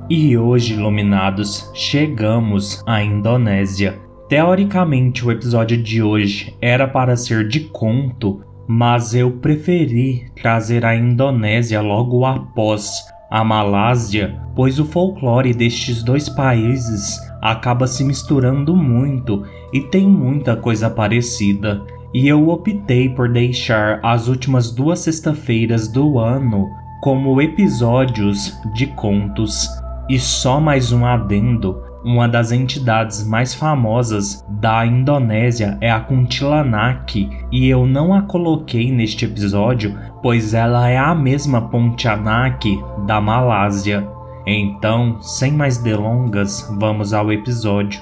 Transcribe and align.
E 0.09 0.39
hoje, 0.39 0.75
iluminados, 0.75 1.71
chegamos 1.75 2.81
à 2.87 3.03
Indonésia. 3.03 3.99
Teoricamente, 4.29 5.27
o 5.27 5.33
episódio 5.33 5.77
de 5.77 6.01
hoje 6.01 6.57
era 6.61 6.87
para 6.87 7.17
ser 7.17 7.49
de 7.49 7.61
conto, 7.61 8.43
mas 8.69 9.13
eu 9.13 9.33
preferi 9.33 10.31
trazer 10.41 10.85
a 10.85 10.95
Indonésia 10.95 11.81
logo 11.81 12.25
após 12.25 13.05
a 13.29 13.43
Malásia, 13.43 14.41
pois 14.55 14.79
o 14.79 14.85
folclore 14.85 15.53
destes 15.53 16.05
dois 16.05 16.29
países 16.29 17.19
acaba 17.43 17.89
se 17.89 18.05
misturando 18.05 18.77
muito 18.77 19.45
e 19.73 19.81
tem 19.81 20.09
muita 20.09 20.55
coisa 20.57 20.89
parecida 20.89 21.83
e 22.15 22.29
eu 22.29 22.49
optei 22.49 23.09
por 23.09 23.29
deixar 23.29 23.99
as 24.03 24.29
últimas 24.29 24.71
duas 24.71 25.01
sexta-feiras 25.01 25.89
do 25.89 26.21
ano 26.21 26.71
como 27.03 27.43
episódios 27.43 28.57
de 28.73 28.87
contos. 28.87 29.69
E 30.09 30.19
só 30.19 30.61
mais 30.61 30.93
um 30.93 31.05
adendo: 31.05 31.83
uma 32.05 32.29
das 32.29 32.53
entidades 32.53 33.27
mais 33.27 33.53
famosas 33.53 34.45
da 34.49 34.87
Indonésia 34.87 35.77
é 35.81 35.91
a 35.91 35.99
Kuntilanak, 35.99 37.29
e 37.51 37.69
eu 37.69 37.85
não 37.85 38.15
a 38.15 38.23
coloquei 38.23 38.93
neste 38.93 39.25
episódio, 39.25 39.99
pois 40.23 40.55
ela 40.55 40.89
é 40.89 40.97
a 40.97 41.15
mesma 41.15 41.69
Pontianak 41.69 42.79
da 43.07 43.21
Malásia. 43.21 44.07
Então, 44.47 45.21
sem 45.21 45.51
mais 45.51 45.79
delongas, 45.79 46.71
vamos 46.79 47.13
ao 47.13 47.33
episódio. 47.33 48.01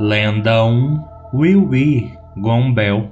Lenda 0.00 0.64
1 0.64 1.14
Wiwi 1.34 2.23
Gombel. 2.36 3.10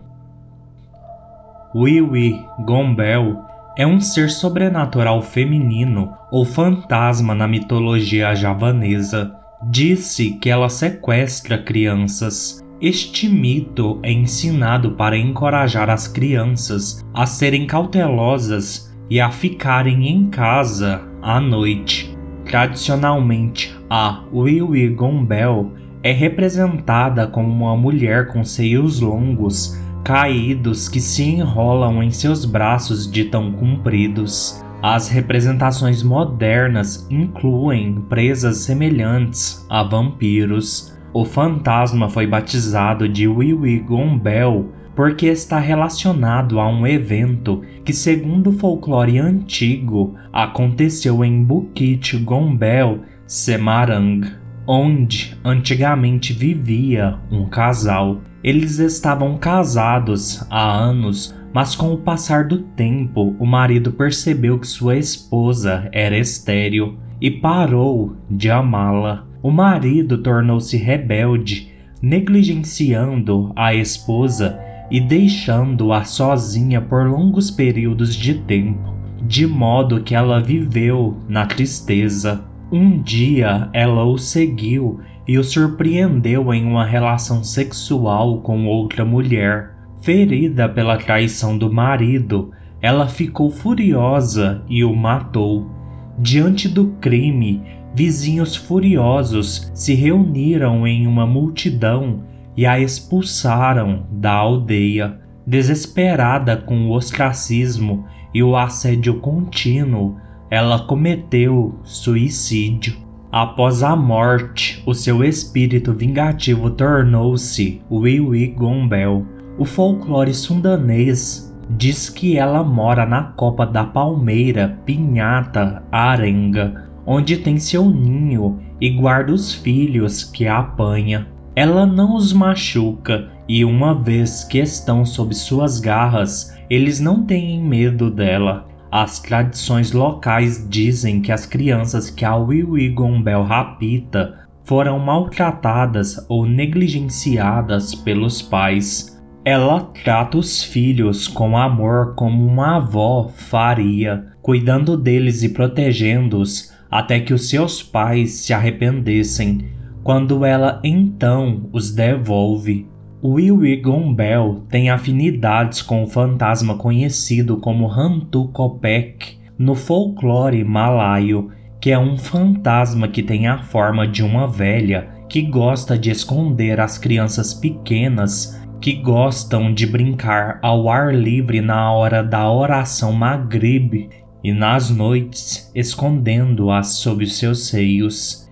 Wiwi 1.75 2.45
Gombel 2.65 3.39
é 3.77 3.87
um 3.87 4.01
ser 4.01 4.31
sobrenatural 4.31 5.23
feminino 5.23 6.13
ou 6.31 6.45
fantasma 6.45 7.35
na 7.35 7.47
mitologia 7.47 8.35
javanesa. 8.35 9.35
Disse 9.71 10.33
que 10.33 10.51
ela 10.51 10.69
sequestra 10.69 11.57
crianças. 11.57 12.61
Este 12.81 13.29
mito 13.29 14.01
é 14.03 14.11
ensinado 14.11 14.93
para 14.93 15.17
encorajar 15.17 15.89
as 15.89 16.09
crianças 16.09 17.01
a 17.15 17.25
serem 17.25 17.67
cautelosas 17.67 18.93
e 19.09 19.21
a 19.21 19.31
ficarem 19.31 20.09
em 20.09 20.29
casa 20.29 21.01
à 21.23 21.41
noite. 21.41 22.17
Tradicionalmente, 22.45 23.73
a 23.89 24.25
Wiwi 24.33 24.89
Gombel 24.89 25.71
é 26.03 26.11
representada 26.11 27.27
como 27.27 27.49
uma 27.49 27.77
mulher 27.77 28.29
com 28.29 28.43
seios 28.45 29.01
longos, 29.01 29.79
caídos 30.03 30.89
que 30.89 31.01
se 31.01 31.23
enrolam 31.23 32.03
em 32.03 32.11
seus 32.11 32.45
braços 32.45 33.11
de 33.11 33.25
tão 33.27 33.53
compridos. 33.53 34.63
As 34.83 35.09
representações 35.09 36.03
modernas 36.03 37.07
incluem 37.09 38.01
presas 38.09 38.59
semelhantes 38.59 39.65
a 39.71 39.85
vampiros. 39.85 40.93
O 41.15 41.25
fantasma 41.25 42.09
foi 42.09 42.27
batizado 42.27 43.09
de 43.09 43.29
Wiwi 43.29 43.79
Gombel 43.79 44.73
porque 44.97 45.27
está 45.27 45.59
relacionado 45.59 46.59
a 46.59 46.69
um 46.69 46.87
evento 46.87 47.63
que, 47.85 47.93
segundo 47.93 48.51
o 48.51 48.59
folclore 48.59 49.19
antigo, 49.19 50.17
aconteceu 50.33 51.25
em 51.25 51.43
Bukit 51.45 52.19
Gombel, 52.19 53.01
Semarang 53.27 54.42
onde 54.67 55.37
antigamente 55.45 56.33
vivia 56.33 57.19
um 57.31 57.47
casal. 57.47 58.21
Eles 58.43 58.79
estavam 58.79 59.37
casados 59.37 60.45
há 60.51 60.73
anos, 60.73 61.35
mas 61.53 61.75
com 61.75 61.93
o 61.93 61.99
passar 61.99 62.45
do 62.45 62.59
tempo, 62.59 63.37
o 63.39 63.47
marido 63.47 63.93
percebeu 63.93 64.59
que 64.59 64.67
sua 64.67 64.97
esposa 64.97 65.89
era 65.93 66.17
estéril 66.17 66.99
e 67.21 67.31
parou 67.31 68.17
de 68.31 68.51
amá-la. 68.51 69.27
O 69.43 69.51
marido 69.51 70.19
tornou-se 70.19 70.77
rebelde, 70.77 71.73
negligenciando 72.01 73.53
a 73.55 73.75
esposa 73.75 74.59
e 74.91 75.01
deixando-a 75.01 76.05
sozinha 76.05 76.81
por 76.81 77.07
longos 77.07 77.51
períodos 77.51 78.15
de 78.15 78.35
tempo, 78.35 78.95
de 79.23 79.47
modo 79.47 80.03
que 80.03 80.15
ela 80.15 80.41
viveu 80.41 81.17
na 81.29 81.47
tristeza. 81.47 82.52
Um 82.73 83.03
dia 83.03 83.69
ela 83.75 84.03
o 84.03 84.17
seguiu 84.17 84.99
e 85.29 85.37
o 85.37 85.45
surpreendeu 85.45 86.55
em 86.55 86.65
uma 86.65 86.87
relação 86.87 87.45
sexual 87.45 88.41
com 88.41 88.65
outra 88.65 89.05
mulher. 89.05 89.75
Ferida 90.01 90.67
pela 90.71 90.97
traição 90.97 91.59
do 91.59 91.71
marido, 91.71 92.51
ela 92.81 93.07
ficou 93.07 93.51
furiosa 93.51 94.63
e 94.71 94.83
o 94.83 94.97
matou. 94.97 95.71
Diante 96.19 96.67
do 96.67 96.87
crime, 96.99 97.63
vizinhos 97.95 98.57
furiosos 98.57 99.71
se 99.75 99.93
reuniram 99.93 100.87
em 100.87 101.07
uma 101.07 101.27
multidão 101.27 102.23
e 102.57 102.65
a 102.65 102.81
expulsaram 102.81 104.07
da 104.11 104.33
aldeia. 104.33 105.21
Desesperada 105.47 106.57
com 106.57 106.87
o 106.87 106.93
ostracismo 106.93 108.07
e 108.33 108.43
o 108.43 108.57
assédio 108.57 109.21
contínuo, 109.21 110.17
ela 110.53 110.81
cometeu 110.81 111.75
suicídio. 111.83 112.95
Após 113.33 113.83
a 113.83 113.97
morte, 113.97 114.83
o 114.85 114.93
seu 114.93 115.25
espírito 115.25 115.95
vingativo 115.95 116.69
tornou-se 116.69 117.81
Wiwi 117.91 118.49
Gombel. 118.49 119.25
O 119.57 119.65
folclore 119.65 120.35
sundanês 120.35 121.51
diz 121.71 122.11
que 122.11 122.37
ela 122.37 122.63
mora 122.63 123.07
na 123.07 123.23
copa 123.23 123.65
da 123.65 123.83
palmeira 123.83 124.79
Pinhata 124.85 125.83
Arenga, 125.91 126.85
onde 127.07 127.39
tem 127.39 127.57
seu 127.57 127.89
ninho 127.89 128.61
e 128.79 128.91
guarda 128.91 129.33
os 129.33 129.55
filhos 129.55 130.23
que 130.23 130.47
a 130.47 130.59
apanha. 130.59 131.29
Ela 131.57 131.87
não 131.87 132.15
os 132.15 132.31
machuca 132.35 133.31
e, 133.49 133.65
uma 133.65 133.95
vez 133.95 134.45
que 134.45 134.59
estão 134.59 135.07
sob 135.07 135.35
suas 135.35 135.81
garras, 135.81 136.55
eles 136.69 137.01
não 137.01 137.25
têm 137.25 137.59
medo 137.59 138.11
dela. 138.11 138.71
As 138.93 139.19
tradições 139.21 139.93
locais 139.93 140.69
dizem 140.69 141.23
que 141.23 141.33
as 141.33 141.47
crianças 141.47 142.11
que 142.11 142.27
a 142.27 142.37
Wiwi 142.37 142.91
Gombel 142.91 143.43
rapita 143.43 144.47
foram 144.65 144.99
maltratadas 144.99 146.27
ou 146.29 146.45
negligenciadas 146.45 147.95
pelos 147.95 148.43
pais. 148.43 149.19
Ela 149.47 149.81
trata 150.05 150.37
os 150.37 150.63
filhos 150.63 151.27
com 151.27 151.57
amor 151.57 152.15
como 152.15 152.47
uma 152.47 152.77
avó 152.77 153.31
faria, 153.35 154.27
cuidando 154.43 154.95
deles 154.95 155.43
e 155.43 155.49
protegendo-os 155.49 156.71
até 156.91 157.19
que 157.19 157.33
os 157.33 157.49
seus 157.49 157.83
pais 157.83 158.43
se 158.43 158.53
arrependessem, 158.53 159.71
quando 160.05 160.45
ela 160.45 160.83
então 160.85 161.71
os 161.73 161.95
devolve. 161.95 162.92
Willy 163.25 163.77
Gombel 163.77 164.65
tem 164.69 164.91
afinidades 164.91 165.81
com 165.81 166.03
o 166.03 166.09
fantasma 166.09 166.77
conhecido 166.77 167.57
como 167.59 167.89
Hantu 167.89 168.49
Kopek 168.49 169.39
no 169.57 169.77
folclore 169.77 170.65
malaio, 170.65 171.53
que 171.81 171.93
é 171.93 171.99
um 171.99 172.19
fantasma 172.19 173.07
que 173.07 173.23
tem 173.23 173.47
a 173.47 173.63
forma 173.63 174.09
de 174.09 174.25
uma 174.25 174.49
velha 174.49 175.09
que 175.29 175.41
gosta 175.41 175.97
de 175.97 176.11
esconder 176.11 176.81
as 176.81 176.99
crianças 176.99 177.55
pequenas 177.55 178.61
que 178.81 178.95
gostam 178.95 179.73
de 179.73 179.87
brincar 179.87 180.59
ao 180.61 180.91
ar 180.91 181.15
livre 181.15 181.61
na 181.61 181.93
hora 181.93 182.25
da 182.25 182.51
oração 182.51 183.13
Maghrib 183.13 184.11
e 184.43 184.53
nas 184.53 184.91
noites 184.91 185.71
escondendo-as 185.77 186.95
sob 186.95 187.25
seus 187.29 187.69
seios. 187.69 188.51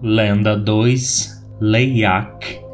Lenda 0.00 0.56
2 0.56 1.44
Leiak 1.60 2.67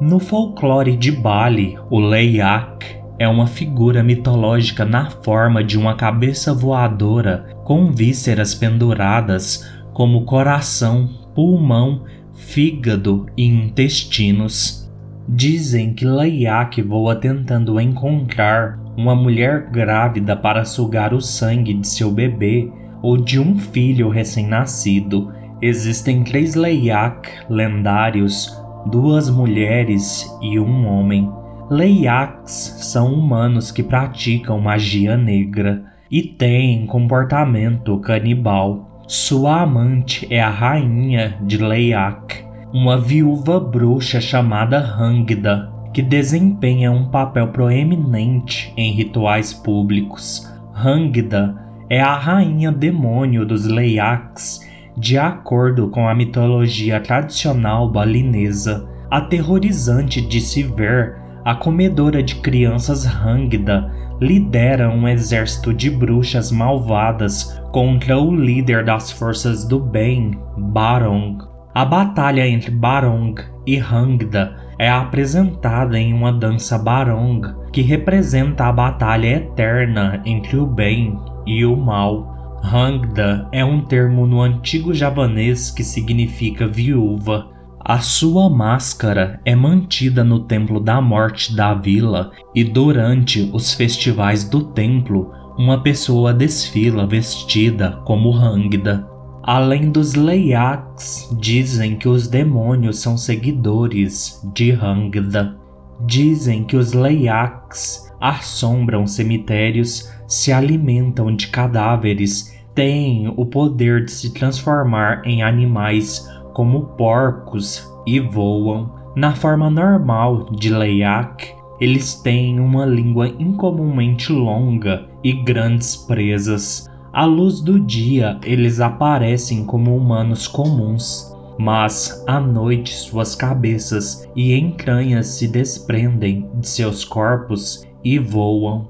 No 0.00 0.20
folclore 0.20 0.96
de 0.96 1.10
Bali, 1.10 1.76
o 1.90 1.98
Leiak 1.98 2.86
é 3.18 3.26
uma 3.26 3.48
figura 3.48 4.00
mitológica 4.00 4.84
na 4.84 5.10
forma 5.10 5.64
de 5.64 5.76
uma 5.76 5.96
cabeça 5.96 6.54
voadora 6.54 7.48
com 7.64 7.90
vísceras 7.90 8.54
penduradas 8.54 9.68
como 9.92 10.24
coração, 10.24 11.08
pulmão, 11.34 12.04
fígado 12.32 13.26
e 13.36 13.44
intestinos. 13.44 14.88
Dizem 15.28 15.92
que 15.92 16.04
Leiak 16.04 16.80
voa 16.80 17.16
tentando 17.16 17.80
encontrar 17.80 18.78
uma 18.96 19.16
mulher 19.16 19.68
grávida 19.68 20.36
para 20.36 20.64
sugar 20.64 21.12
o 21.12 21.20
sangue 21.20 21.74
de 21.74 21.88
seu 21.88 22.12
bebê 22.12 22.70
ou 23.02 23.16
de 23.16 23.40
um 23.40 23.58
filho 23.58 24.10
recém-nascido. 24.10 25.32
Existem 25.60 26.22
três 26.22 26.54
Leiak 26.54 27.28
lendários, 27.50 28.56
duas 28.86 29.30
mulheres 29.30 30.26
e 30.40 30.58
um 30.58 30.86
homem. 30.86 31.30
Leiaks 31.70 32.78
são 32.80 33.12
humanos 33.12 33.70
que 33.70 33.82
praticam 33.82 34.58
magia 34.60 35.16
negra 35.16 35.84
e 36.10 36.22
têm 36.22 36.86
comportamento 36.86 37.98
canibal. 37.98 39.04
Sua 39.06 39.62
amante 39.62 40.26
é 40.30 40.40
a 40.40 40.50
rainha 40.50 41.36
de 41.42 41.58
Leiak, 41.58 42.44
uma 42.72 42.98
viúva 42.98 43.60
bruxa 43.60 44.20
chamada 44.20 44.78
Hangda, 44.78 45.70
que 45.92 46.02
desempenha 46.02 46.92
um 46.92 47.08
papel 47.08 47.48
proeminente 47.48 48.72
em 48.76 48.92
rituais 48.92 49.52
públicos. 49.52 50.50
Hangda 50.74 51.56
é 51.90 52.00
a 52.00 52.14
rainha 52.16 52.70
demônio 52.70 53.46
dos 53.46 53.66
Leiaks, 53.66 54.67
de 54.98 55.16
acordo 55.16 55.88
com 55.88 56.08
a 56.08 56.14
mitologia 56.14 57.00
tradicional 57.00 57.88
balinesa. 57.88 58.88
Aterrorizante 59.10 60.20
de 60.20 60.40
se 60.40 60.62
ver, 60.62 61.16
a 61.44 61.54
comedora 61.54 62.22
de 62.22 62.36
crianças 62.36 63.06
Hangda 63.06 63.90
lidera 64.20 64.90
um 64.90 65.06
exército 65.06 65.72
de 65.72 65.88
bruxas 65.90 66.50
malvadas 66.50 67.58
contra 67.72 68.18
o 68.18 68.34
líder 68.34 68.84
das 68.84 69.10
forças 69.12 69.64
do 69.64 69.78
bem, 69.78 70.32
Barong. 70.56 71.38
A 71.74 71.84
batalha 71.84 72.46
entre 72.46 72.70
Barong 72.70 73.34
e 73.66 73.78
Hangda 73.78 74.56
é 74.78 74.90
apresentada 74.90 75.98
em 75.98 76.12
uma 76.12 76.32
dança 76.32 76.78
barong 76.78 77.40
que 77.72 77.82
representa 77.82 78.66
a 78.66 78.72
batalha 78.72 79.36
eterna 79.36 80.20
entre 80.24 80.56
o 80.56 80.66
bem 80.66 81.18
e 81.46 81.64
o 81.64 81.76
mal. 81.76 82.27
Hangda 82.62 83.48
é 83.52 83.64
um 83.64 83.80
termo 83.80 84.26
no 84.26 84.40
antigo 84.40 84.92
javanês 84.92 85.70
que 85.70 85.82
significa 85.82 86.66
viúva. 86.66 87.48
A 87.80 88.00
sua 88.00 88.50
máscara 88.50 89.40
é 89.44 89.54
mantida 89.54 90.22
no 90.22 90.40
templo 90.40 90.78
da 90.78 91.00
morte 91.00 91.54
da 91.54 91.72
vila 91.72 92.32
e 92.54 92.62
durante 92.62 93.48
os 93.52 93.72
festivais 93.72 94.44
do 94.44 94.64
templo, 94.72 95.32
uma 95.56 95.82
pessoa 95.82 96.34
desfila 96.34 97.06
vestida 97.06 98.00
como 98.04 98.34
Hangda. 98.36 99.06
Além 99.42 99.90
dos 99.90 100.14
Leiaks, 100.14 101.34
dizem 101.40 101.96
que 101.96 102.08
os 102.08 102.28
demônios 102.28 102.98
são 102.98 103.16
seguidores 103.16 104.42
de 104.54 104.72
Hangda. 104.72 105.56
Dizem 106.04 106.64
que 106.64 106.76
os 106.76 106.92
Leiaks 106.92 108.07
assombram 108.20 109.06
cemitérios, 109.06 110.12
se 110.26 110.52
alimentam 110.52 111.34
de 111.34 111.48
cadáveres, 111.48 112.56
têm 112.74 113.32
o 113.36 113.44
poder 113.46 114.04
de 114.04 114.10
se 114.12 114.32
transformar 114.32 115.22
em 115.24 115.42
animais 115.42 116.28
como 116.52 116.86
porcos 116.96 117.88
e 118.06 118.20
voam. 118.20 118.92
Na 119.16 119.34
forma 119.34 119.70
normal 119.70 120.50
de 120.50 120.70
Leiak, 120.70 121.58
eles 121.80 122.14
têm 122.14 122.60
uma 122.60 122.84
língua 122.84 123.28
incomumente 123.38 124.32
longa 124.32 125.06
e 125.22 125.32
grandes 125.32 125.96
presas. 125.96 126.88
À 127.12 127.24
luz 127.24 127.60
do 127.60 127.80
dia, 127.80 128.38
eles 128.44 128.80
aparecem 128.80 129.64
como 129.64 129.96
humanos 129.96 130.46
comuns, 130.46 131.34
mas 131.58 132.22
à 132.26 132.38
noite 132.38 132.94
suas 132.94 133.34
cabeças 133.34 134.28
e 134.36 134.54
entranhas 134.54 135.26
se 135.26 135.48
desprendem 135.48 136.48
de 136.54 136.68
seus 136.68 137.04
corpos 137.04 137.87
e 138.04 138.18
voam. 138.18 138.88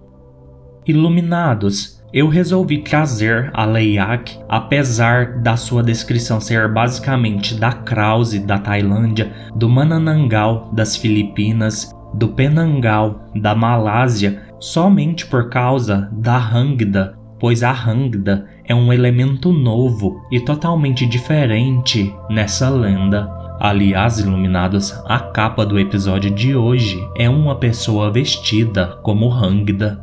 Iluminados, 0.87 2.03
eu 2.13 2.29
resolvi 2.29 2.79
trazer 2.79 3.51
a 3.53 3.65
Leiak, 3.65 4.39
apesar 4.49 5.39
da 5.41 5.57
sua 5.57 5.83
descrição 5.83 6.41
ser 6.41 6.73
basicamente 6.73 7.55
da 7.55 7.73
Krause 7.73 8.39
da 8.39 8.59
Tailândia, 8.59 9.31
do 9.55 9.69
Manananggal 9.69 10.71
das 10.73 10.97
Filipinas, 10.97 11.95
do 12.15 12.29
Penangal 12.29 13.31
da 13.35 13.55
Malásia, 13.55 14.43
somente 14.59 15.27
por 15.27 15.51
causa 15.51 16.09
da 16.13 16.39
Hangda 16.39 17.19
pois 17.39 17.63
a 17.63 17.71
Hangda 17.73 18.47
é 18.65 18.75
um 18.75 18.93
elemento 18.93 19.53
novo 19.53 20.27
e 20.31 20.41
totalmente 20.41 21.07
diferente 21.07 22.15
nessa 22.29 22.69
lenda. 22.69 23.38
Aliás, 23.61 24.21
iluminados, 24.21 24.93
a 25.05 25.19
capa 25.19 25.67
do 25.67 25.81
episódio 25.81 26.31
de 26.31 26.55
hoje 26.55 27.05
é 27.17 27.29
uma 27.29 27.57
pessoa 27.57 28.09
vestida 28.09 29.01
como 29.03 29.33
Hangda. 29.33 30.01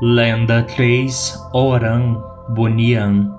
Lenda 0.00 0.62
3 0.62 1.50
Orang 1.52 2.18
Bunian 2.48 3.30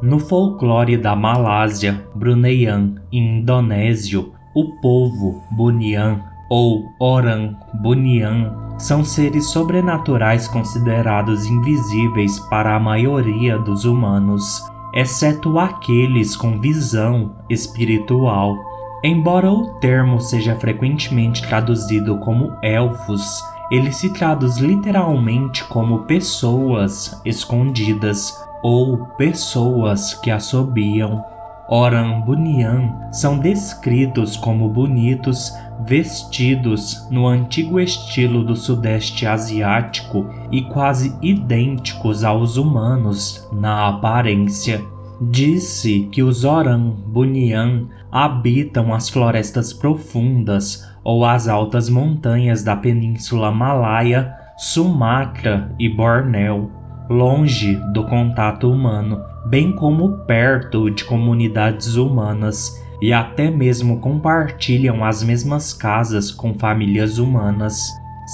No 0.00 0.18
folclore 0.18 0.96
da 0.96 1.14
Malásia, 1.14 2.06
Bruneian 2.14 2.94
e 3.12 3.18
Indonésio, 3.18 4.32
o 4.54 4.80
povo 4.80 5.42
Bunian 5.50 6.24
ou 6.48 6.86
Orang 6.98 7.54
Bunian 7.82 8.70
são 8.78 9.04
seres 9.04 9.50
sobrenaturais 9.50 10.48
considerados 10.48 11.44
invisíveis 11.44 12.40
para 12.48 12.74
a 12.74 12.80
maioria 12.80 13.58
dos 13.58 13.84
humanos, 13.84 14.64
exceto 14.94 15.58
aqueles 15.58 16.36
com 16.36 16.60
visão 16.60 17.36
espiritual. 17.48 18.56
Embora 19.02 19.50
o 19.50 19.78
termo 19.80 20.20
seja 20.20 20.56
frequentemente 20.56 21.46
traduzido 21.46 22.18
como 22.18 22.52
elfos, 22.62 23.42
ele 23.70 23.92
se 23.92 24.12
traduz 24.12 24.58
literalmente 24.58 25.64
como 25.64 26.00
pessoas 26.00 27.20
escondidas 27.24 28.36
ou 28.62 28.98
pessoas 29.16 30.14
que 30.14 30.30
assobiam. 30.30 31.24
Oran 31.68 32.20
Bunian 32.22 32.92
são 33.12 33.38
descritos 33.38 34.36
como 34.36 34.68
bonitos, 34.68 35.52
vestidos 35.86 37.06
no 37.10 37.26
antigo 37.26 37.80
estilo 37.80 38.44
do 38.44 38.56
Sudeste 38.56 39.26
Asiático 39.26 40.26
e 40.50 40.62
quase 40.62 41.14
idênticos 41.22 42.24
aos 42.24 42.56
humanos 42.56 43.48
na 43.52 43.88
aparência. 43.88 44.82
Disse 45.20 46.08
que 46.10 46.22
os 46.22 46.44
Oran 46.44 46.90
Bunian 47.06 47.88
habitam 48.10 48.94
as 48.94 49.08
florestas 49.08 49.72
profundas 49.72 50.88
ou 51.04 51.24
as 51.24 51.48
altas 51.48 51.88
montanhas 51.88 52.62
da 52.62 52.74
Península 52.74 53.50
Malaya, 53.50 54.34
Sumatra 54.56 55.74
e 55.78 55.88
Bornéu, 55.88 56.70
longe 57.08 57.76
do 57.92 58.04
contato 58.04 58.70
humano, 58.70 59.20
bem 59.46 59.72
como 59.72 60.18
perto 60.26 60.90
de 60.90 61.04
comunidades 61.04 61.96
humanas 61.96 62.80
e 63.00 63.12
até 63.12 63.50
mesmo 63.50 63.98
compartilham 63.98 65.04
as 65.04 65.22
mesmas 65.22 65.72
casas 65.72 66.30
com 66.30 66.54
famílias 66.54 67.18
humanas. 67.18 67.80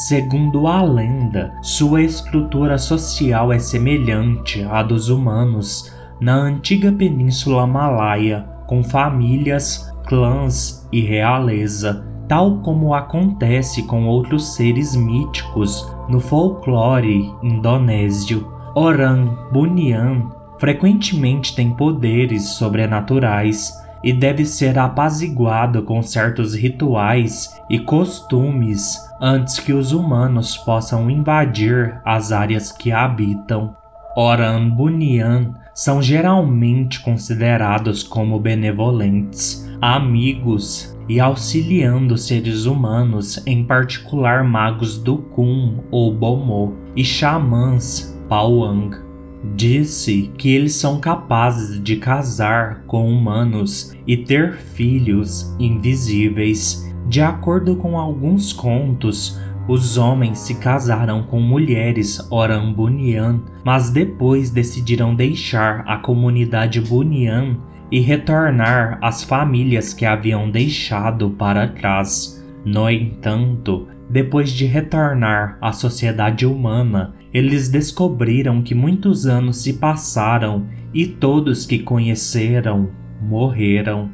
Segundo 0.09 0.67
a 0.67 0.83
lenda, 0.83 1.55
sua 1.63 2.03
estrutura 2.03 2.77
social 2.77 3.53
é 3.53 3.59
semelhante 3.59 4.63
à 4.65 4.83
dos 4.83 5.09
humanos 5.09 5.93
na 6.21 6.35
antiga 6.35 6.93
Península 6.93 7.67
Malaya, 7.67 8.47
com 8.67 8.83
famílias, 8.83 9.91
clãs 10.07 10.87
e 10.93 11.01
realeza, 11.01 12.05
tal 12.29 12.59
como 12.59 12.93
acontece 12.95 13.85
com 13.85 14.07
outros 14.07 14.55
seres 14.55 14.97
míticos 14.97 15.87
no 16.09 16.21
folclore 16.21 17.33
indonésio. 17.43 18.47
Orang 18.75 19.31
Bunian 19.53 20.31
frequentemente 20.59 21.55
tem 21.55 21.71
poderes 21.71 22.51
sobrenaturais 22.51 23.73
e 24.07 24.13
deve 24.13 24.47
ser 24.47 24.79
apaziguado 24.79 25.83
com 25.83 26.01
certos 26.01 26.55
rituais 26.55 27.61
e 27.69 27.81
costumes 27.81 28.97
antes 29.21 29.59
que 29.59 29.73
os 29.73 29.91
humanos 29.91 30.57
possam 30.57 31.11
invadir 31.11 32.01
as 32.05 32.31
áreas 32.31 32.71
que 32.71 32.93
habitam. 32.93 33.75
Oran 34.17 34.71
Bunian 34.71 35.55
são 35.75 36.01
geralmente 36.01 37.01
considerados 37.01 38.05
como 38.05 38.39
benevolentes, 38.39 39.69
amigos 39.83 40.97
e 41.09 41.19
auxiliando 41.19 42.17
seres 42.17 42.65
humanos, 42.65 43.45
em 43.45 43.65
particular 43.65 44.45
magos 44.45 44.99
do 44.99 45.19
Kun 45.19 45.81
ou 45.91 46.15
Bomo 46.15 46.77
e 46.95 47.05
xamãs 47.05 48.17
Pauang. 48.29 49.06
Disse 49.55 50.31
que 50.37 50.55
eles 50.55 50.75
são 50.75 50.99
capazes 50.99 51.83
de 51.83 51.97
casar 51.97 52.83
com 52.87 53.09
humanos 53.09 53.95
e 54.07 54.17
ter 54.17 54.55
filhos 54.55 55.55
invisíveis. 55.59 56.93
De 57.09 57.21
acordo 57.21 57.77
com 57.77 57.99
alguns 57.99 58.53
contos, 58.53 59.39
os 59.69 59.99
homens 59.99 60.39
se 60.39 60.55
casaram 60.57 61.25
com 61.25 61.41
mulheres 61.41 62.25
Orambunian, 62.31 63.41
mas 63.65 63.91
depois 63.91 64.51
decidiram 64.51 65.15
deixar 65.15 65.85
a 65.87 65.97
comunidade 65.99 66.81
Bunian 66.81 67.57
e 67.91 68.01
retornar 68.01 68.99
às 69.03 69.23
famílias 69.25 69.93
que 69.93 70.05
haviam 70.05 70.51
deixado 70.51 71.31
para 71.31 71.69
trás. 71.69 72.45
No 72.65 72.91
entanto, 72.91 73.89
depois 74.09 74.51
de 74.51 74.67
retornar 74.67 75.59
à 75.61 75.73
sociedade 75.73 76.47
humana, 76.47 77.15
eles 77.33 77.69
descobriram 77.69 78.63
que 78.63 78.75
muitos 78.75 79.27
anos 79.27 79.63
se 79.63 79.75
passaram 79.75 80.67
e 80.95 81.07
todos 81.07 81.67
que 81.67 81.79
conheceram 81.79 82.91
morreram. 83.21 84.11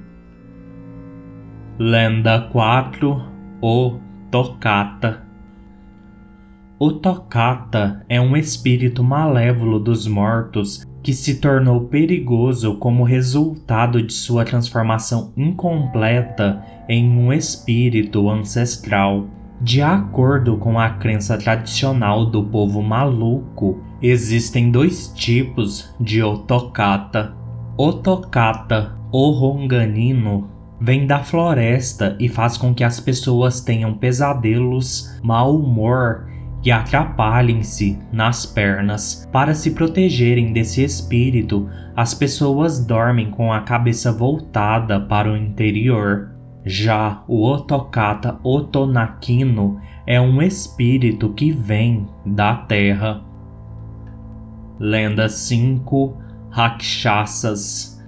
Lenda 1.79 2.41
4 2.53 3.23
O 3.61 3.99
Tocata 4.31 5.33
o 6.85 6.91
Tocata 6.91 8.05
é 8.09 8.21
um 8.21 8.37
espírito 8.37 9.05
malévolo 9.05 9.79
dos 9.79 10.09
mortos 10.09 10.85
que 11.01 11.13
se 11.13 11.37
tornou 11.37 11.83
perigoso 11.83 12.75
como 12.75 13.05
resultado 13.05 14.03
de 14.03 14.13
sua 14.13 14.45
transformação 14.45 15.33
incompleta 15.37 16.61
em 16.89 17.09
um 17.09 17.33
espírito 17.33 18.29
ancestral. 18.29 19.29
De 19.63 19.81
acordo 19.81 20.57
com 20.57 20.77
a 20.77 20.91
crença 20.91 21.39
tradicional 21.39 22.27
do 22.27 22.43
povo 22.43 22.83
maluco, 22.83 23.81
existem 24.03 24.73
dois 24.73 25.07
tipos 25.15 25.95
de 26.01 26.21
Otokata. 26.21 27.33
Otokata, 27.77 28.99
o 29.13 29.31
ronganino, 29.31 30.51
vem 30.81 31.07
da 31.07 31.21
floresta 31.21 32.17
e 32.19 32.29
faz 32.29 32.57
com 32.57 32.75
que 32.75 32.83
as 32.83 32.99
pessoas 32.99 33.61
tenham 33.61 33.95
pesadelos, 33.95 35.17
mau 35.23 35.57
humor 35.57 36.27
e 36.65 36.73
atrapalhem-se 36.73 38.01
nas 38.13 38.45
pernas. 38.45 39.29
Para 39.31 39.55
se 39.55 39.71
protegerem 39.71 40.53
desse 40.53 40.83
espírito, 40.83 41.71
as 41.95 42.15
pessoas 42.15 42.85
dormem 42.85 43.31
com 43.31 43.53
a 43.53 43.61
cabeça 43.61 44.11
voltada 44.11 44.99
para 44.99 45.31
o 45.31 45.37
interior. 45.37 46.32
Já 46.65 47.25
o 47.27 47.45
Otokata 47.45 48.39
Otonakino 48.45 49.81
é 50.07 50.21
um 50.21 50.41
espírito 50.41 51.33
que 51.33 51.51
vem 51.51 52.09
da 52.25 52.55
terra. 52.55 53.21
Lenda 54.79 55.29
5 55.29 56.17
Rakshasas 56.51 58.01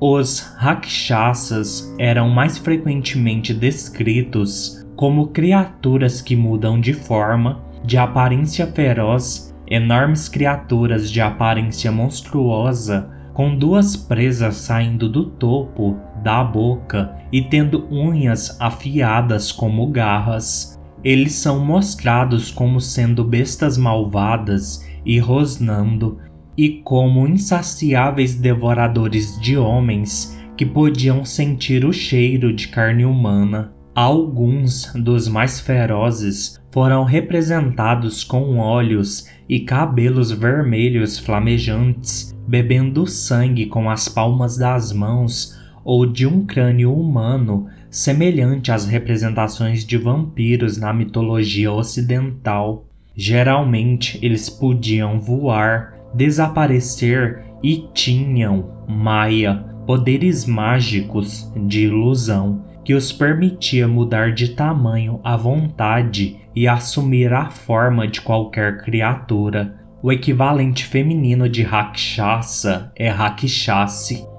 Os 0.00 0.40
Rakshasas 0.56 1.94
eram 1.98 2.30
mais 2.30 2.56
frequentemente 2.56 3.52
descritos 3.52 4.82
como 4.96 5.28
criaturas 5.28 6.22
que 6.22 6.34
mudam 6.34 6.80
de 6.80 6.94
forma, 6.94 7.60
de 7.84 7.98
aparência 7.98 8.66
feroz, 8.66 9.54
enormes 9.66 10.30
criaturas 10.30 11.10
de 11.10 11.20
aparência 11.20 11.92
monstruosa, 11.92 13.10
com 13.34 13.54
duas 13.54 13.96
presas 13.96 14.56
saindo 14.56 15.08
do 15.08 15.24
topo 15.24 15.98
da 16.22 16.42
boca 16.44 17.16
e 17.32 17.42
tendo 17.42 17.86
unhas 17.90 18.60
afiadas 18.60 19.50
como 19.50 19.86
garras. 19.88 20.78
Eles 21.02 21.32
são 21.34 21.64
mostrados 21.64 22.50
como 22.50 22.80
sendo 22.80 23.24
bestas 23.24 23.76
malvadas 23.76 24.86
e 25.04 25.18
rosnando, 25.18 26.18
e 26.56 26.80
como 26.84 27.26
insaciáveis 27.26 28.34
devoradores 28.34 29.40
de 29.40 29.56
homens 29.56 30.38
que 30.56 30.66
podiam 30.66 31.24
sentir 31.24 31.84
o 31.84 31.92
cheiro 31.92 32.52
de 32.52 32.68
carne 32.68 33.04
humana. 33.04 33.72
Alguns 33.94 34.92
dos 34.94 35.28
mais 35.28 35.60
ferozes 35.60 36.58
foram 36.70 37.04
representados 37.04 38.24
com 38.24 38.58
olhos 38.58 39.26
e 39.48 39.60
cabelos 39.60 40.30
vermelhos 40.30 41.18
flamejantes, 41.18 42.34
bebendo 42.46 43.06
sangue 43.06 43.66
com 43.66 43.90
as 43.90 44.08
palmas 44.08 44.56
das 44.56 44.92
mãos 44.92 45.61
ou 45.84 46.06
de 46.06 46.26
um 46.26 46.44
crânio 46.44 46.94
humano, 46.94 47.66
semelhante 47.90 48.72
às 48.72 48.86
representações 48.86 49.84
de 49.84 49.98
vampiros 49.98 50.78
na 50.78 50.92
mitologia 50.92 51.72
ocidental. 51.72 52.86
Geralmente 53.14 54.18
eles 54.22 54.48
podiam 54.48 55.20
voar, 55.20 55.94
desaparecer 56.14 57.44
e 57.62 57.88
tinham, 57.92 58.70
Maia, 58.88 59.64
poderes 59.86 60.44
mágicos 60.46 61.50
de 61.66 61.84
ilusão 61.84 62.64
que 62.84 62.94
os 62.94 63.12
permitia 63.12 63.86
mudar 63.86 64.32
de 64.32 64.48
tamanho 64.48 65.20
à 65.22 65.36
vontade 65.36 66.36
e 66.54 66.66
assumir 66.66 67.32
a 67.32 67.50
forma 67.50 68.06
de 68.06 68.20
qualquer 68.20 68.82
criatura. 68.82 69.80
O 70.02 70.10
equivalente 70.10 70.84
feminino 70.84 71.48
de 71.48 71.62
Rakshasa 71.62 72.90
é 72.96 73.08
Rakshasi. 73.08 74.31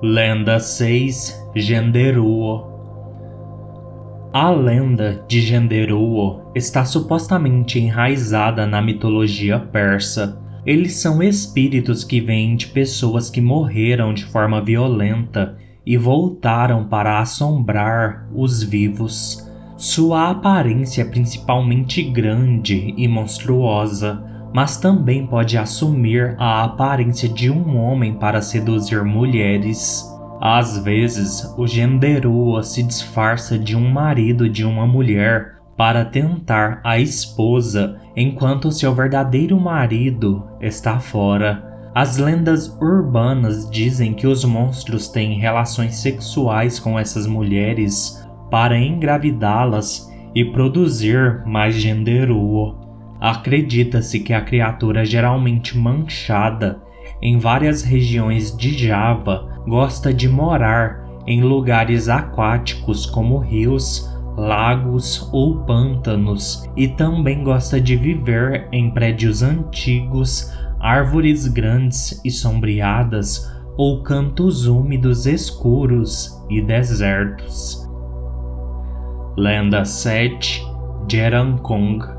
Lenda 0.00 0.60
6 0.60 1.50
Genderuo 1.56 2.64
A 4.32 4.48
lenda 4.48 5.24
de 5.26 5.40
Genderuo 5.40 6.52
está 6.54 6.84
supostamente 6.84 7.80
enraizada 7.80 8.64
na 8.64 8.80
mitologia 8.80 9.58
persa. 9.58 10.40
Eles 10.64 10.98
são 10.98 11.20
espíritos 11.20 12.04
que 12.04 12.20
vêm 12.20 12.54
de 12.54 12.68
pessoas 12.68 13.28
que 13.28 13.40
morreram 13.40 14.14
de 14.14 14.24
forma 14.26 14.62
violenta 14.62 15.58
e 15.84 15.96
voltaram 15.96 16.84
para 16.84 17.18
assombrar 17.18 18.28
os 18.32 18.62
vivos. 18.62 19.50
Sua 19.76 20.30
aparência 20.30 21.02
é 21.02 21.06
principalmente 21.06 22.04
grande 22.04 22.94
e 22.96 23.08
monstruosa, 23.08 24.22
mas 24.52 24.76
também 24.76 25.26
pode 25.26 25.56
assumir 25.56 26.34
a 26.38 26.64
aparência 26.64 27.28
de 27.28 27.50
um 27.50 27.76
homem 27.76 28.14
para 28.14 28.40
seduzir 28.40 29.04
mulheres. 29.04 30.04
Às 30.40 30.78
vezes, 30.78 31.54
o 31.56 31.66
genderua 31.66 32.62
se 32.62 32.82
disfarça 32.82 33.58
de 33.58 33.76
um 33.76 33.90
marido 33.90 34.48
de 34.48 34.64
uma 34.64 34.86
mulher 34.86 35.58
para 35.76 36.04
tentar 36.04 36.80
a 36.82 36.98
esposa 36.98 38.00
enquanto 38.16 38.72
seu 38.72 38.94
verdadeiro 38.94 39.58
marido 39.60 40.44
está 40.60 40.98
fora. 40.98 41.64
As 41.94 42.16
lendas 42.16 42.68
urbanas 42.80 43.68
dizem 43.70 44.12
que 44.12 44.26
os 44.26 44.44
monstros 44.44 45.08
têm 45.08 45.38
relações 45.38 45.96
sexuais 45.96 46.78
com 46.78 46.98
essas 46.98 47.26
mulheres 47.26 48.24
para 48.50 48.78
engravidá-las 48.78 50.08
e 50.34 50.44
produzir 50.44 51.42
mais 51.46 51.74
genderuo. 51.74 52.87
Acredita-se 53.20 54.20
que 54.20 54.32
a 54.32 54.40
criatura 54.40 55.04
geralmente 55.04 55.76
manchada 55.76 56.80
em 57.20 57.38
várias 57.38 57.82
regiões 57.82 58.56
de 58.56 58.86
Java 58.86 59.62
gosta 59.66 60.14
de 60.14 60.28
morar 60.28 61.04
em 61.26 61.42
lugares 61.42 62.08
aquáticos 62.08 63.04
como 63.04 63.38
rios, 63.38 64.08
lagos 64.36 65.28
ou 65.32 65.64
pântanos 65.64 66.64
e 66.76 66.86
também 66.86 67.42
gosta 67.42 67.80
de 67.80 67.96
viver 67.96 68.68
em 68.70 68.90
prédios 68.90 69.42
antigos 69.42 70.52
árvores 70.80 71.48
grandes 71.48 72.20
e 72.24 72.30
sombreadas 72.30 73.52
ou 73.76 74.02
cantos 74.02 74.66
úmidos 74.66 75.26
escuros 75.26 76.40
e 76.48 76.62
desertos. 76.62 77.88
Lenda 79.36 79.84
7 79.84 80.64
Jerankong 81.10 82.17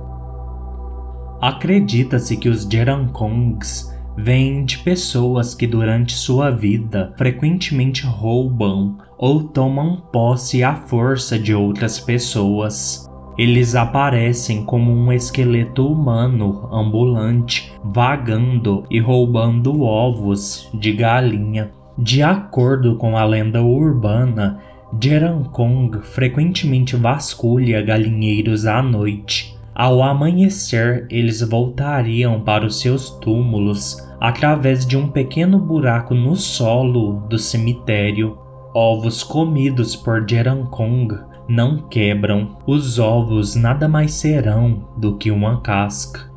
Acredita-se 1.42 2.36
que 2.36 2.50
os 2.50 2.64
Jerankongs 2.64 3.98
vêm 4.18 4.66
de 4.66 4.80
pessoas 4.80 5.56
que 5.56 5.66
durante 5.66 6.14
sua 6.14 6.52
vida 6.52 7.14
frequentemente 7.18 8.06
roubam 8.06 8.98
ou 9.18 9.44
tomam 9.44 10.02
posse 10.12 10.64
à 10.64 10.76
força 10.76 11.40
de 11.40 11.54
outras 11.54 12.00
pessoas. 12.00 13.10
Eles 13.38 13.74
aparecem 13.74 14.66
como 14.66 14.92
um 14.92 15.14
esqueleto 15.14 15.88
humano 15.88 16.68
ambulante, 16.74 17.72
vagando 17.86 18.84
e 18.92 19.00
roubando 19.00 19.82
ovos 19.82 20.70
de 20.74 20.92
galinha. 20.92 21.72
De 21.98 22.22
acordo 22.22 22.96
com 22.98 23.18
a 23.18 23.24
lenda 23.24 23.62
urbana, 23.62 24.60
Jerankong 25.02 26.02
frequentemente 26.02 26.98
vasculha 26.98 27.82
galinheiros 27.82 28.66
à 28.66 28.82
noite. 28.82 29.59
Ao 29.80 30.04
amanhecer, 30.04 31.08
eles 31.10 31.40
voltariam 31.40 32.42
para 32.42 32.66
os 32.66 32.82
seus 32.82 33.12
túmulos 33.12 34.06
através 34.20 34.86
de 34.86 34.98
um 34.98 35.08
pequeno 35.08 35.58
buraco 35.58 36.14
no 36.14 36.36
solo 36.36 37.22
do 37.30 37.40
cemitério. 37.40 38.38
Ovos 38.76 39.24
comidos 39.24 39.96
por 39.96 40.30
Jerankong 40.30 41.18
não 41.48 41.88
quebram. 41.88 42.58
Os 42.68 43.00
ovos 43.00 43.56
nada 43.56 43.88
mais 43.88 44.12
serão 44.12 44.90
do 44.98 45.16
que 45.16 45.32
uma 45.32 45.62
casca. 45.62 46.30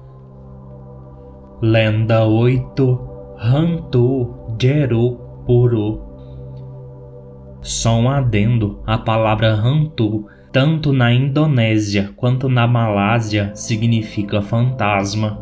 Lenda 1.61 2.25
8 2.25 3.00
Hantu 3.40 4.37
Jeru 4.56 5.18
Puru 5.44 6.00
Só 7.61 7.96
um 7.96 8.08
adendo: 8.08 8.78
a 8.87 8.99
palavra 8.99 9.52
Hantu 9.52 10.26
tanto 10.52 10.92
na 10.92 11.12
Indonésia 11.12 12.11
quanto 12.14 12.49
na 12.49 12.66
Malásia, 12.66 13.50
significa 13.54 14.42
fantasma. 14.42 15.40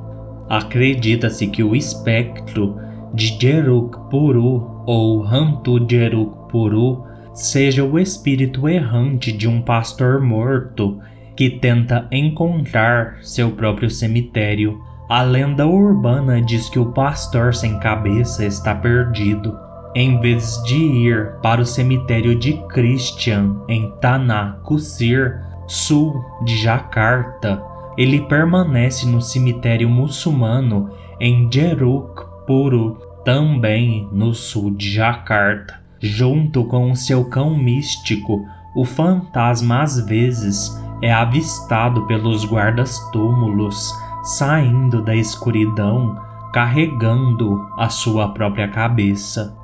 Acredita-se 0.49 1.49
que 1.49 1.62
o 1.64 1.75
espectro 1.75 2.76
de 3.12 3.37
Jeruk-Puru 3.38 4.85
ou 4.87 5.25
Hantu 5.25 5.85
Jeruk-Puru 5.88 7.05
seja 7.35 7.85
o 7.85 7.99
espírito 7.99 8.69
errante 8.69 9.33
de 9.33 9.49
um 9.49 9.61
pastor 9.61 10.21
morto 10.21 11.00
que 11.37 11.50
tenta 11.50 12.07
encontrar 12.12 13.19
seu 13.23 13.50
próprio 13.50 13.90
cemitério. 13.90 14.79
A 15.09 15.23
lenda 15.23 15.67
urbana 15.67 16.40
diz 16.40 16.69
que 16.69 16.79
o 16.79 16.93
pastor 16.93 17.55
sem 17.55 17.79
cabeça 17.81 18.45
está 18.45 18.75
perdido 18.75 19.70
em 19.95 20.21
vez 20.21 20.63
de 20.65 20.77
ir 20.77 21.33
para 21.43 21.61
o 21.61 21.67
cemitério 21.67 22.35
de 22.35 22.55
Christian 22.69 23.57
em 23.69 23.91
Tanah 24.01 24.59
Kusir, 24.63 25.41
sul 25.67 26.25
de 26.45 26.57
Jakarta, 26.57 27.63
ele 27.97 28.21
permanece 28.23 29.07
no 29.07 29.21
cemitério 29.21 29.89
muçulmano 29.89 30.91
em 31.21 31.51
Jeruk 31.53 32.25
Puru, 32.47 32.99
também 33.25 34.09
no 34.11 34.35
sul 34.35 34.71
de 34.71 34.91
Jakarta. 34.91 35.81
Junto 36.01 36.65
com 36.65 36.95
seu 36.95 37.27
cão 37.27 37.55
místico, 37.55 38.47
o 38.75 38.85
fantasma 38.85 39.83
às 39.83 40.01
vezes 40.07 40.81
é 41.03 41.13
avistado 41.13 42.07
pelos 42.07 42.45
guardas-túmulos, 42.45 43.93
saindo 44.23 45.03
da 45.03 45.15
escuridão, 45.15 46.19
carregando 46.53 47.69
a 47.77 47.89
sua 47.89 48.29
própria 48.33 48.69
cabeça. 48.69 49.60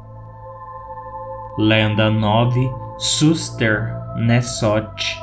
Lenda 1.58 2.10
9 2.10 2.70
Suster 2.98 3.96
Nesot 4.14 5.18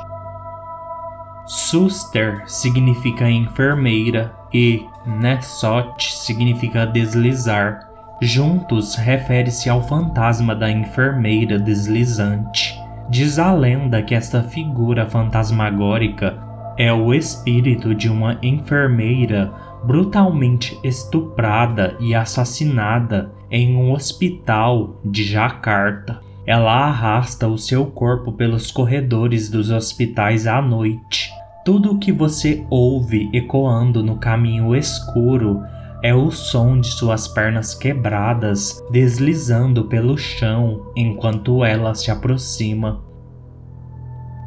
Suster 1.46 2.42
significa 2.44 3.30
enfermeira 3.30 4.34
e 4.52 4.84
Nesot 5.06 6.02
significa 6.12 6.86
deslizar. 6.86 7.88
Juntos 8.20 8.96
refere-se 8.96 9.70
ao 9.70 9.80
fantasma 9.86 10.56
da 10.56 10.68
enfermeira 10.68 11.56
deslizante. 11.56 12.80
Diz 13.08 13.38
a 13.38 13.52
lenda 13.52 14.02
que 14.02 14.14
esta 14.14 14.42
figura 14.42 15.06
fantasmagórica 15.06 16.36
é 16.76 16.92
o 16.92 17.14
espírito 17.14 17.94
de 17.94 18.10
uma 18.10 18.38
enfermeira 18.42 19.52
brutalmente 19.86 20.78
estuprada 20.82 21.96
e 22.00 22.14
assassinada 22.14 23.30
em 23.50 23.76
um 23.76 23.92
hospital 23.92 25.00
de 25.04 25.24
Jakarta. 25.24 26.20
Ela 26.46 26.86
arrasta 26.86 27.48
o 27.48 27.56
seu 27.56 27.86
corpo 27.86 28.32
pelos 28.32 28.70
corredores 28.70 29.48
dos 29.48 29.70
hospitais 29.70 30.46
à 30.46 30.60
noite. 30.60 31.30
Tudo 31.64 31.92
o 31.92 31.98
que 31.98 32.12
você 32.12 32.66
ouve 32.68 33.30
ecoando 33.32 34.02
no 34.02 34.16
caminho 34.16 34.74
escuro 34.74 35.62
é 36.02 36.14
o 36.14 36.30
som 36.30 36.78
de 36.78 36.88
suas 36.88 37.26
pernas 37.26 37.74
quebradas 37.74 38.84
deslizando 38.90 39.84
pelo 39.84 40.18
chão 40.18 40.92
enquanto 40.94 41.64
ela 41.64 41.94
se 41.94 42.10
aproxima. 42.10 43.02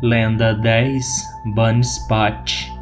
Lenda 0.03 0.53
10 0.53 1.06
Banspat 1.56 2.77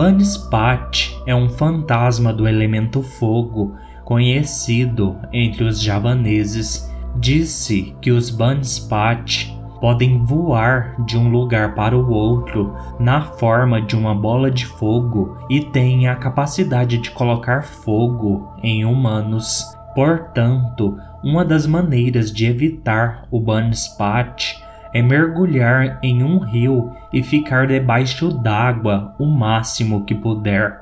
Banspat 0.00 1.14
é 1.26 1.34
um 1.34 1.50
fantasma 1.50 2.32
do 2.32 2.48
elemento 2.48 3.02
fogo 3.02 3.76
conhecido 4.02 5.18
entre 5.30 5.64
os 5.64 5.78
javaneses 5.78 6.90
Disse 7.16 7.94
que 8.00 8.10
os 8.10 8.30
Banspat 8.30 9.54
podem 9.78 10.24
voar 10.24 10.96
de 11.04 11.18
um 11.18 11.28
lugar 11.28 11.74
para 11.74 11.94
o 11.94 12.10
outro 12.10 12.74
na 12.98 13.20
forma 13.20 13.82
de 13.82 13.94
uma 13.94 14.14
bola 14.14 14.50
de 14.50 14.64
fogo 14.64 15.36
e 15.50 15.60
têm 15.66 16.08
a 16.08 16.16
capacidade 16.16 16.96
de 16.96 17.10
colocar 17.10 17.62
fogo 17.62 18.48
em 18.62 18.86
humanos. 18.86 19.66
Portanto, 19.94 20.96
uma 21.22 21.44
das 21.44 21.66
maneiras 21.66 22.32
de 22.32 22.46
evitar 22.46 23.26
o 23.30 23.38
Banspat 23.38 24.64
é 24.92 25.02
mergulhar 25.02 25.98
em 26.02 26.22
um 26.22 26.38
rio 26.38 26.92
e 27.12 27.22
ficar 27.22 27.66
debaixo 27.66 28.32
d'água 28.32 29.14
o 29.18 29.26
máximo 29.26 30.04
que 30.04 30.14
puder. 30.14 30.78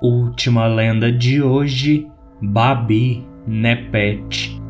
Última 0.00 0.66
lenda 0.66 1.10
de 1.10 1.42
hoje: 1.42 2.08
Babi 2.40 3.26
Nepet. 3.46 4.60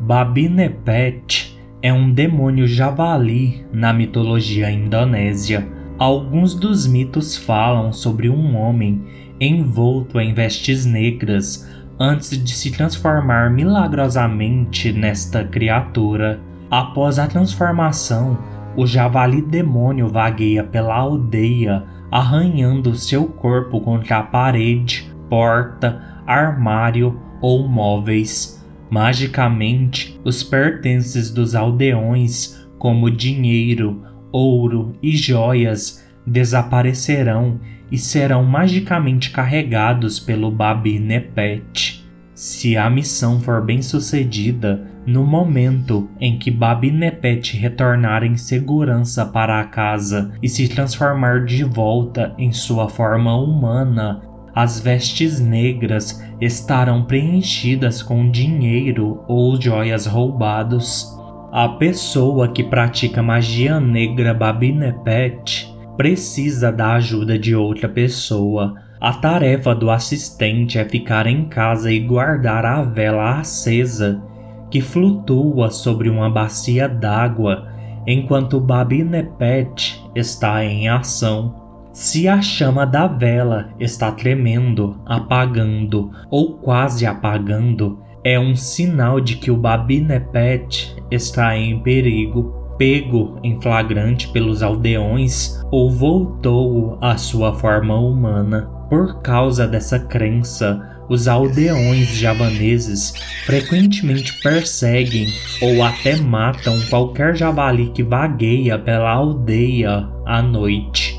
Babi 0.00 0.48
Nepet 0.48 1.58
é 1.82 1.92
um 1.92 2.12
demônio 2.12 2.66
javali 2.66 3.66
na 3.72 3.92
mitologia 3.92 4.70
indonésia. 4.70 5.66
Alguns 5.98 6.54
dos 6.54 6.86
mitos 6.86 7.36
falam 7.36 7.92
sobre 7.92 8.28
um 8.28 8.56
homem 8.56 9.02
envolto 9.40 10.20
em 10.20 10.34
vestes 10.34 10.84
negras 10.84 11.66
antes 11.98 12.42
de 12.42 12.52
se 12.52 12.70
transformar 12.70 13.50
milagrosamente 13.50 14.92
nesta 14.92 15.44
criatura. 15.44 16.40
Após 16.70 17.18
a 17.18 17.26
transformação, 17.26 18.38
o 18.76 18.86
javali 18.86 19.40
demônio 19.40 20.08
vagueia 20.08 20.62
pela 20.62 20.94
aldeia, 20.94 21.84
arranhando 22.10 22.94
seu 22.94 23.26
corpo 23.26 23.80
contra 23.80 24.18
a 24.18 24.22
parede, 24.22 25.10
porta, 25.28 26.22
armário 26.26 27.18
ou 27.40 27.66
móveis. 27.66 28.64
Magicamente, 28.90 30.20
os 30.24 30.42
pertences 30.42 31.30
dos 31.30 31.54
aldeões, 31.54 32.66
como 32.78 33.10
dinheiro, 33.10 34.02
ouro 34.30 34.94
e 35.02 35.16
joias, 35.16 36.05
desaparecerão 36.26 37.60
e 37.90 37.96
serão 37.96 38.42
magicamente 38.42 39.30
carregados 39.30 40.18
pelo 40.18 40.50
Babi 40.50 40.98
Nepet. 40.98 42.04
Se 42.34 42.76
a 42.76 42.90
missão 42.90 43.40
for 43.40 43.64
bem 43.64 43.80
sucedida, 43.80 44.84
no 45.06 45.24
momento 45.24 46.10
em 46.20 46.36
que 46.38 46.50
Babi 46.50 46.90
Nepet 46.90 47.56
retornar 47.56 48.24
em 48.24 48.36
segurança 48.36 49.24
para 49.24 49.60
a 49.60 49.64
casa 49.64 50.32
e 50.42 50.48
se 50.48 50.68
transformar 50.68 51.44
de 51.44 51.62
volta 51.62 52.34
em 52.36 52.52
sua 52.52 52.88
forma 52.88 53.34
humana, 53.36 54.20
as 54.54 54.80
vestes 54.80 55.38
negras 55.38 56.22
estarão 56.40 57.04
preenchidas 57.04 58.02
com 58.02 58.30
dinheiro 58.30 59.22
ou 59.28 59.60
joias 59.60 60.06
roubados. 60.06 61.14
A 61.52 61.68
pessoa 61.68 62.48
que 62.48 62.64
pratica 62.64 63.22
magia 63.22 63.78
negra 63.78 64.34
Babinepet 64.34 65.75
precisa 65.96 66.70
da 66.70 66.94
ajuda 66.94 67.38
de 67.38 67.54
outra 67.54 67.88
pessoa. 67.88 68.74
A 69.00 69.12
tarefa 69.12 69.74
do 69.74 69.90
assistente 69.90 70.78
é 70.78 70.84
ficar 70.84 71.26
em 71.26 71.44
casa 71.48 71.92
e 71.92 72.00
guardar 72.00 72.64
a 72.64 72.82
vela 72.82 73.38
acesa 73.38 74.22
que 74.70 74.80
flutua 74.80 75.70
sobre 75.70 76.08
uma 76.08 76.28
bacia 76.28 76.88
d'água 76.88 77.68
enquanto 78.06 78.60
Babinepet 78.60 80.02
está 80.14 80.64
em 80.64 80.88
ação. 80.88 81.54
Se 81.92 82.28
a 82.28 82.42
chama 82.42 82.84
da 82.84 83.06
vela 83.06 83.70
está 83.80 84.12
tremendo, 84.12 85.00
apagando 85.06 86.10
ou 86.30 86.54
quase 86.58 87.06
apagando, 87.06 88.00
é 88.22 88.38
um 88.38 88.54
sinal 88.54 89.20
de 89.20 89.36
que 89.36 89.50
o 89.50 89.56
Babinepet 89.56 90.94
está 91.10 91.56
em 91.56 91.80
perigo, 91.80 92.65
pego 92.76 93.38
em 93.42 93.60
flagrante 93.60 94.28
pelos 94.28 94.62
aldeões 94.62 95.60
ou 95.70 95.90
voltou 95.90 96.98
à 97.00 97.16
sua 97.16 97.54
forma 97.54 97.98
humana. 97.98 98.70
Por 98.88 99.20
causa 99.20 99.66
dessa 99.66 99.98
crença, 99.98 100.96
os 101.08 101.28
aldeões 101.28 102.08
javaneses 102.16 103.14
frequentemente 103.44 104.40
perseguem 104.42 105.26
ou 105.62 105.82
até 105.82 106.16
matam 106.16 106.78
qualquer 106.88 107.36
javali 107.36 107.90
que 107.90 108.02
vagueia 108.02 108.78
pela 108.78 109.10
aldeia 109.10 110.08
à 110.24 110.42
noite. 110.42 111.16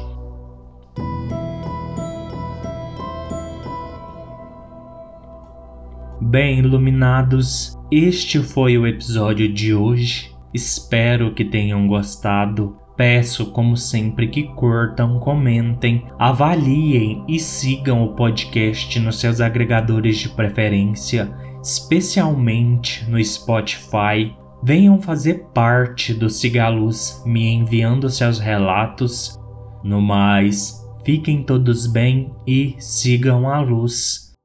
Bem, 6.19 6.59
iluminados, 6.59 7.77
este 7.89 8.39
foi 8.39 8.77
o 8.77 8.85
episódio 8.85 9.51
de 9.51 9.73
hoje. 9.73 10.37
Espero 10.53 11.33
que 11.33 11.45
tenham 11.45 11.88
gostado. 11.88 12.77
Peço, 12.95 13.51
como 13.51 13.77
sempre, 13.77 14.27
que 14.27 14.43
curtam, 14.43 15.19
comentem, 15.19 16.05
avaliem 16.17 17.23
e 17.27 17.39
sigam 17.39 18.03
o 18.03 18.15
podcast 18.15 18.99
nos 18.99 19.19
seus 19.19 19.39
agregadores 19.39 20.17
de 20.17 20.29
preferência, 20.29 21.31
especialmente 21.62 23.07
no 23.07 23.23
Spotify. 23.23 24.36
Venham 24.63 24.99
fazer 24.99 25.45
parte 25.53 26.12
do 26.12 26.27
Cigaluz, 26.27 27.21
me 27.23 27.47
enviando 27.53 28.10
seus 28.10 28.39
relatos. 28.39 29.38
No 29.83 30.01
mais, 30.01 30.83
fiquem 31.05 31.43
todos 31.43 31.86
bem 31.86 32.33
e 32.47 32.75
sigam 32.79 33.47
a 33.47 33.60
luz. 33.62 34.26